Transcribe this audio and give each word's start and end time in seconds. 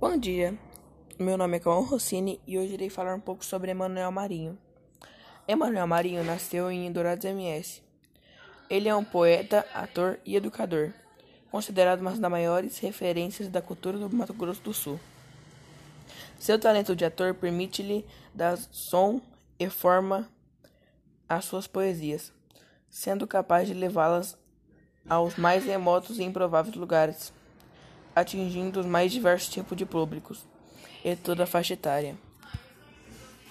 Bom 0.00 0.16
dia, 0.16 0.58
meu 1.18 1.36
nome 1.36 1.58
é 1.58 1.60
Cauã 1.60 1.84
Rossini 1.84 2.40
e 2.46 2.58
hoje 2.58 2.72
irei 2.72 2.88
falar 2.88 3.14
um 3.14 3.20
pouco 3.20 3.44
sobre 3.44 3.70
Emanuel 3.70 4.10
Marinho. 4.10 4.56
Emanuel 5.46 5.86
Marinho 5.86 6.24
nasceu 6.24 6.70
em 6.70 6.90
Dourados 6.90 7.26
MS. 7.26 7.82
Ele 8.70 8.88
é 8.88 8.96
um 8.96 9.04
poeta, 9.04 9.66
ator 9.74 10.18
e 10.24 10.36
educador, 10.36 10.94
considerado 11.50 12.00
uma 12.00 12.12
das 12.12 12.30
maiores 12.30 12.78
referências 12.78 13.50
da 13.50 13.60
cultura 13.60 13.98
do 13.98 14.08
Mato 14.08 14.32
Grosso 14.32 14.62
do 14.62 14.72
Sul. 14.72 14.98
Seu 16.38 16.58
talento 16.58 16.96
de 16.96 17.04
ator 17.04 17.34
permite-lhe 17.34 18.06
dar 18.34 18.56
som 18.56 19.20
e 19.58 19.68
forma 19.68 20.30
às 21.28 21.44
suas 21.44 21.66
poesias, 21.66 22.32
sendo 22.88 23.26
capaz 23.26 23.68
de 23.68 23.74
levá-las 23.74 24.34
aos 25.06 25.36
mais 25.36 25.66
remotos 25.66 26.18
e 26.18 26.22
improváveis 26.22 26.74
lugares 26.74 27.34
atingindo 28.20 28.80
os 28.80 28.86
mais 28.86 29.12
diversos 29.12 29.48
tipos 29.48 29.76
de 29.76 29.84
públicos 29.84 30.46
e 31.04 31.16
toda 31.16 31.44
a 31.44 31.46
faixa 31.46 31.74
etária. 31.74 32.16